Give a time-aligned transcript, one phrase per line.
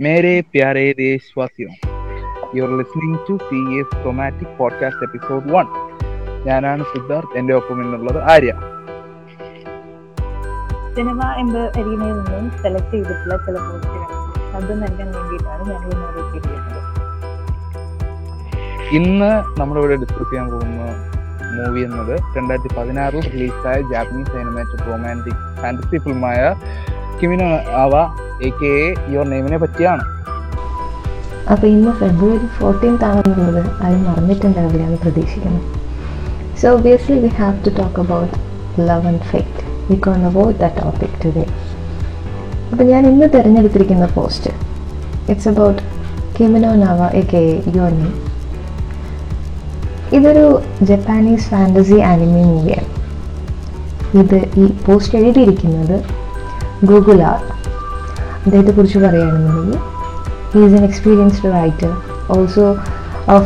[0.00, 1.70] मेरे प्यारे देशवासियों
[2.56, 5.66] you are listening to C S somatic podcast episode one
[6.44, 8.52] ഞാനാണ് സിദ്ധാർത്ഥ് എൻ്റെ ഒപ്പം എന്നുള്ളത് ആര്യ
[10.96, 14.04] സിനിമ എന്ന അരീനയിൽ നിന്നും സെലക്ട് ചെയ്തിട്ടുള്ള ചില പോസ്റ്റുകൾ
[14.52, 16.82] ശബ്ദം നൽകാൻ വേണ്ടിയിട്ടാണ് ഞാൻ ഇന്ന് എത്തിയിരിക്കുന്നത്
[18.92, 20.82] ഇന്ന് നമ്മളിവിടെ ഡിസ്കസ് ചെയ്യാൻ പോകുന്ന
[21.56, 26.40] മൂവി എന്നത് രണ്ടായിരത്തി പതിനാറിൽ റിലീസായ ജാപ്പനീസ് സിനിമാറ്റിക് റൊമാൻറ്റിക് ഫാന്റസി ഫിലിമായ
[27.20, 27.48] കിമിനോ
[27.82, 27.94] ആവ
[28.46, 28.72] എ കെ
[29.12, 30.04] യുവർ നെയിമിനെ പറ്റിയാണ്.
[31.52, 35.60] അപ്പോൾ ഇന്ന് ഫെബ്രുവരി ഫോർട്ടീൻത്ത് ആണെന്നുള്ളത് ആരും മറന്നിട്ടുണ്ടാവില്ല എന്ന് പ്രതീക്ഷിക്കുന്നു.
[36.60, 38.34] So obviously we have to talk about
[38.88, 41.44] love and fate we can't avoid the topic today
[42.70, 44.50] അപ്പോൾ ഞാൻ ഇന്ന് തിരഞ്ഞെടുത്തിരിക്കുന്ന post
[45.30, 45.82] it's about
[46.38, 47.44] Kimi no Na A K
[47.76, 48.08] യോനി
[50.16, 50.44] ഇതൊരു
[50.82, 52.90] ജപ്പാനീസ് ഫാന്റസി ആനിമി മൂവിയാണ്
[54.20, 55.96] ഇത് ഈ പോസ്റ്റ് എഴുതിയിരിക്കുന്നത്
[56.84, 57.40] ഗൂഗിൾ ആർ
[58.44, 59.78] അദ്ദേഹത്തെക്കുറിച്ച് പറയുകയാണെന്നുണ്ടെങ്കിൽ
[60.52, 61.90] he is an experienced writer
[62.34, 62.66] also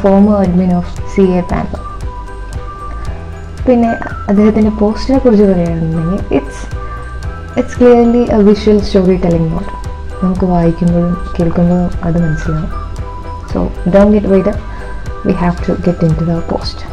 [0.03, 1.79] former admin of C A panel
[3.67, 3.91] പിന്നെ
[4.29, 6.65] അദ്ദേഹത്തിന്റെ പോസ്റ്റിനെ കുറിച്ച് പറയുകയാണെന്നുണ്ടെങ്കിൽ it's
[7.59, 9.71] it's clearly a visual story telling mode
[10.23, 12.71] നമുക്ക് വായിക്കുമ്പോഴും കേൾക്കുമ്പോഴും അത് മനസ്സിലാവും.
[13.53, 13.59] So
[13.95, 14.55] don't get wait
[15.27, 16.87] we have to get into the post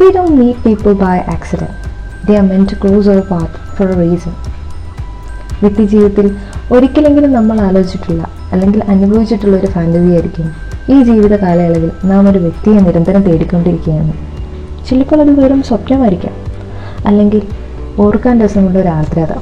[0.00, 1.74] we don't meet people by accident.
[2.26, 4.30] They are meant to close our path for a reason.
[5.62, 6.36] വ്യക്തി ജീവിതത്തിൽ
[6.72, 10.52] ഒരിക്കലെങ്കിലും നമ്മൾ ആലോചിച്ചിട്ടുള്ള അല്ലെങ്കിൽ അനുഭവിച്ചിട്ടുള്ള ഒരു ഫാന്റസി ആയിരിക്കും.
[10.90, 14.12] ഈ ജീവിത കാലയളവിൽ നാം ഒരു വ്യക്തിയെ നിരന്തരം തേടിക്കൊണ്ടിരിക്കുകയാണ്.
[14.88, 16.34] ചിലപ്പോൾ അത് വെറും സ്വപ്നമായിരിക്കാം
[17.06, 17.42] അല്ലെങ്കിൽ
[17.98, 19.32] ഓർക്കാൻ രസമുള്ള ഒരു ആർദ്രത.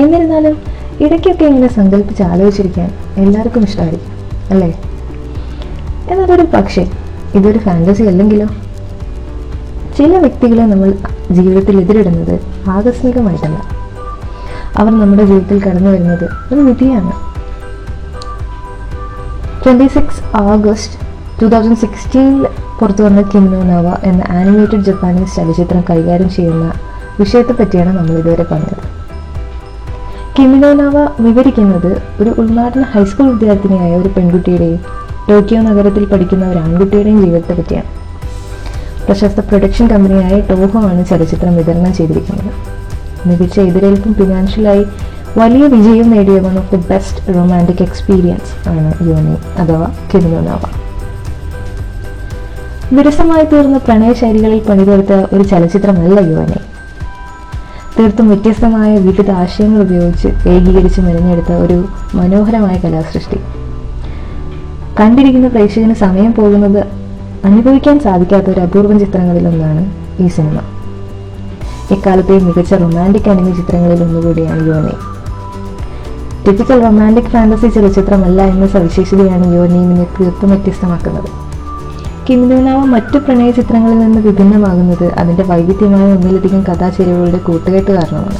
[0.00, 0.58] എന്നിരുന്നാലും
[1.00, 4.12] ഇടയ്ക്കൊക്കെ ഇങ്ങനെ സങ്കല്പിച്ച് ആലോചിച്ചിരിക്കാൻ എല്ലാവർക്കും ഇഷ്ടമായിരിക്കും
[4.50, 4.80] അല്ലേ?
[6.10, 6.90] എന്നതൊരു പക്ഷേ
[7.34, 8.46] ഇതൊരു ഫാന്റസി അല്ലെങ്കിലോ?
[9.98, 10.94] ചില വ്യക്തികളെ നമ്മൾ
[11.30, 13.60] ജീവിതത്തിൽ എതിരിടുന്നത് ആകസ്മികമായിട്ടല്ല.
[14.76, 17.12] അവർ നമ്മുടെ ജീവിതത്തിൽ കടന്നു വരുന്നത് ഒരു വിധിയാണ്
[19.64, 20.94] twenty six August
[21.42, 22.46] two thousand സിക്സ്റ്റീനിൽ
[22.80, 26.72] പുറത്തു വന്ന കിംനോ നവ എന്ന ആനിമേറ്റഡ് ജപ്പാനീസ് ചലച്ചിത്രം കൈകാര്യം ചെയ്യുന്ന
[27.18, 28.94] വിഷയത്തെ പറ്റിയാണ് നമ്മൾ ഇതുവരെ പറഞ്ഞത്.
[30.38, 34.80] കിമിനോ നവ വിവരിക്കുന്നത് ഒരു ഉൾനാടൻ ഹൈസ്കൂൾ വിദ്യാർത്ഥിനിയായ ഒരു പെൺകുട്ടിയുടെയും
[35.28, 38.03] ടോക്കിയോ നഗരത്തിൽ പഠിക്കുന്ന ഒരു ആൺകുട്ടിയുടെയും ജീവിതത്തെ പറ്റിയാണ്
[39.06, 42.52] പ്രശസ്ത പ്രൊഡക്ഷൻ കമ്പനിയായ ടോഹോ ആണ് ചലച്ചിത്രം വിതരണം ചെയ്തിരിക്കുന്നത്.
[43.28, 44.84] മികച്ച എതിരേൽപ്പും ഫിനാൻഷ്യലായി
[45.38, 50.60] വലിയ വിജയം നേടിയ one of the best romantic experience ആണ് യോനി അഥവാ കിരുനോനാവ
[52.94, 56.60] വിരസമായി തീർന്ന പ്രണയശൈലികളിൽ പണിതീർത്ത ഒരു ചലച്ചിത്രമല്ല യുവനെ
[57.98, 61.84] തീർത്തും വ്യത്യസ്തമായ വിവിധ ആശയങ്ങൾ ഉപയോഗിച്ച് ഏകീകരിച്ച് മെനഞ്ഞെടുത്ത ഒരു
[62.14, 63.38] മനോഹരമായ കലാസൃഷ്ടി.
[65.00, 67.03] കണ്ടിരിക്കുന്ന പ്രേക്ഷകന് സമയം പോകുന്നത്
[67.44, 70.60] അനുഭവിക്കാൻ സാധിക്കാത്ത ഒരു അപൂർവം ചിത്രങ്ങളിലൊന്നാണ് ഈ സിനിമ.
[71.90, 74.92] ഇക്കാലത്തെ മികച്ച റൊമാന്റിക് അനിമി ചിത്രങ്ങളിൽ ഒന്നുകൂടിയാണ് യോനെ.
[76.46, 81.28] ടിപ്പിക്കൽ റൊമാന്റിക് ഫാന്റസി ചലച്ചിത്രമല്ല എന്ന സവിശേഷതയാണ് യോനെയിമിനെ തീർത്തും വ്യത്യസ്തമാക്കുന്നത്.
[82.28, 88.38] കിമിനോനാവ മറ്റു പ്രണയ ചിത്രങ്ങളിൽ നിന്ന് വിഭിന്നമാകുന്നത് അതിന്റെ വൈവിധ്യമായ ഒന്നിലധികം കഥാചെരിവുകളുടെ കൂട്ടുകെട്ട് കാരണമാണ്.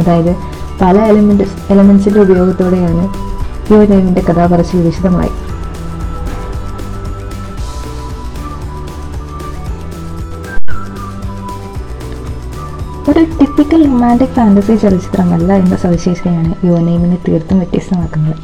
[0.00, 0.36] അതായത്
[0.80, 3.04] പല എലമെന്റ് എലമെൻസിന്റെ ഉപയോഗത്തോടെയാണ്
[3.72, 5.55] യോനെയിമിന്റെ കഥാപറച്ചിൽ വിശദമായി.
[13.16, 18.40] ഒരു ടിപ്പിക്കൽ റൊമാന്റിക് ഫാന്റസി ചലച്ചിത്രമല്ല എന്ന സവിശേഷതയാണ് യുവനെയിമിനെ തീർത്തും വ്യത്യസ്തമാക്കുന്നത്.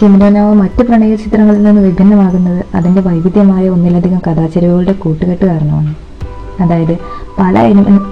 [0.00, 5.94] കിമിനോനാവ് മറ്റ് പ്രണയ ചിത്രങ്ങളിൽ നിന്ന് വിഭിന്നമാകുന്നത് അതിന്റെ വൈവിധ്യമായ ഒന്നിലധികം കഥാചരിവുകളുടെ കൂട്ടുകെട്ട് കാരണമാണ്.
[6.60, 6.98] അതായത്
[7.38, 7.58] പല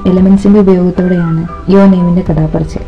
[0.07, 2.85] എലമെൻസിന്റെ ഉപയോഗത്തോടെയാണ് യുവനെയിമിന്റെ കഥാപറച്ചിൽ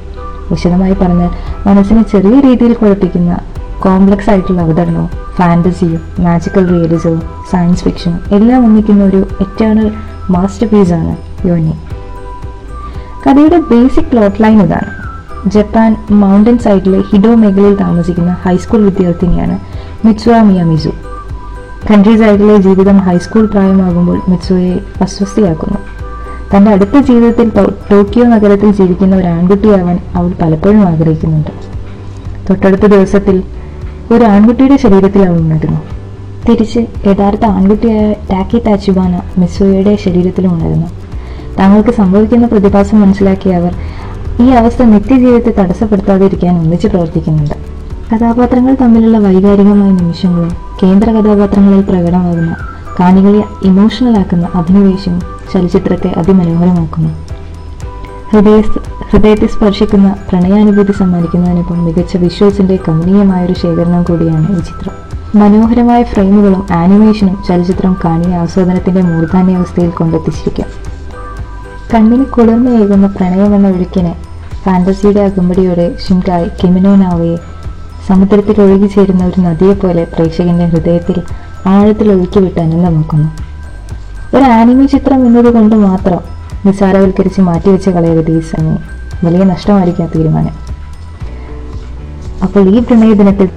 [0.51, 1.31] വിശദമായി പറഞ്ഞാൽ
[1.67, 3.33] മനസ്സിനെ ചെറിയ രീതിയിൽ കുഴപ്പിക്കുന്ന
[3.81, 7.21] കോംപ്ലക്സ് ആയിട്ടുള്ള അവതരണവും ഫാന്റസിയും മാജിക്കൽ റിയലിസവും
[7.53, 9.91] സയൻസ് ഫിക്ഷനും എല്ലാം ഒന്നിക്കുന്ന ഒരു എറ്റേണൽ
[10.31, 11.17] മാസ്റ്റർ പീസാണ്
[11.49, 11.75] യോനി
[13.29, 14.91] കഥയുടെ ബേസിക് പ്ലോട്ട് ലൈൻ ഇതാണ്.
[15.51, 19.59] ജപ്പാൻ മൗണ്ടൻ സൈഡിലെ ഹിഡോ മേഖലയിൽ താമസിക്കുന്ന ഹൈസ്കൂൾ വിദ്യാർത്ഥിനിയാണ്
[20.07, 20.89] മിത്സുവ മിയാമിസു.
[21.91, 25.79] കൺട്രി സൈഡിലെ ജീവിതം ഹൈസ്കൂൾ പ്രായമാകുമ്പോൾ മിത്സുവയെ അസ്വസ്ഥയാക്കുന്നു.
[26.55, 27.53] തന്റെ അടുത്ത ജീവിതത്തിൽ
[27.91, 31.51] ടോക്കിയോ നഗരത്തിൽ ജീവിക്കുന്ന ഒരു ആൺകുട്ടിയാവാൻ അവൾ പലപ്പോഴും ആഗ്രഹിക്കുന്നുണ്ട്.
[32.51, 33.43] തൊട്ടടുത്ത ദിവസത്തിൽ
[34.13, 35.81] ഒരു ആൺകുട്ടിയുടെ ശരീരത്തിൽ അവൾ ഉണരുന്നു.
[36.49, 40.87] തിരിച്ച് യഥാർത്ഥ ആൺകുട്ടിയായ ടാക്കി താച്ചുബാന മിസ്സുവയുടെ ശരീരത്തിലും ഉണരുന്നു.
[41.61, 43.75] തങ്ങൾക്ക് സംഭവിക്കുന്ന പ്രതിഭാസം മനസ്സിലാക്കിയ അവർ
[44.41, 47.55] ഈ അവസ്ഥ നിത്യജീവിതത്തെ തടസ്സപ്പെടുത്താതിരിക്കാൻ ഒന്നിച്ച് പ്രവർത്തിക്കുന്നുണ്ട്.
[48.13, 50.53] കഥാപാത്രങ്ങൾ തമ്മിലുള്ള വൈകാരികമായ നിമിഷങ്ങളും
[50.83, 52.57] കേന്ദ്ര കഥാപാത്രങ്ങളിൽ പ്രകടമാകുന്ന
[53.01, 55.21] കാണികളെ ഇമോഷണലാക്കുന്ന അഭിനിവേശം
[55.55, 57.09] ചലച്ചിത്രത്തെ അതിമനോഹരമാക്കുന്നു.
[58.33, 58.61] ഹൃദയ
[59.11, 64.95] ഹൃദയത്തെ സ്പർശിക്കുന്ന പ്രണയാനുഭൂതി സമ്മാനിക്കുന്നതിനൊപ്പം മികച്ച വിഷ്വൽസിന്റെ കമനീയമായ ഒരു ശേഖരണം കൂടിയാണ് ഈ ചിത്രം.
[65.39, 70.88] മനോഹരമായ ഫ്രെയിമുകളും ആനിമേഷനും ചലച്ചിത്രം കാണിയ ആസ്വാദനത്തിന്റെ മൂർധാന്യാവസ്ഥയിൽ കൊണ്ടെത്തിച്ചിരിക്കാം.
[71.93, 74.11] കണ്ണിന് കുളിർമയേകുന്ന പ്രണയമെന്ന ഒഴുക്കിന്
[74.65, 77.37] ഫാന്റസിയുടെ അകമ്പടിയോടെ ഷിംഗായ് കിമിനോനാവയെ
[78.09, 81.17] സമുദ്രത്തിൽ ഒഴുകി ചേരുന്ന ഒരു നദിയെപ്പോലെ പ്രേക്ഷകന്റെ ഹൃദയത്തിൽ
[81.73, 83.29] ആഴത്തിൽ ഒഴുക്കിവിട്ട് അനന്തമാക്കുന്നു.
[84.35, 86.21] ഒരു ആനിമി ചിത്രം എന്നതുകൊണ്ട് മാത്രം
[86.67, 88.79] നിസ്സാരവൽക്കരിച്ച് മാറ്റിവെച്ച് കളയരുത് ഈ സമയം
[89.25, 90.55] വലിയ നഷ്ടമായിരിക്കും തീരുമാനം.
[92.45, 93.49] അപ്പോൾ ഈ പ്രണയ ദിനത്തിൽ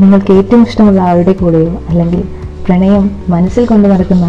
[0.00, 2.22] നിങ്ങൾക്ക് ഏറ്റവും ഇഷ്ടമുള്ള ആളുടെ കൂടെയോ അല്ലെങ്കിൽ
[2.66, 3.04] പ്രണയം
[3.34, 4.26] മനസ്സിൽ കൊണ്ട് നടക്കുന്ന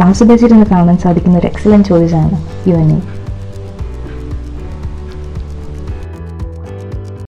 [0.00, 2.36] ആസ്വദിച്ചിരുന്ന് കാണാൻ സാധിക്കുന്ന ഒരു എക്സലന്റ് ചോയ്സാണ്
[2.70, 3.13] യു എൻ എ.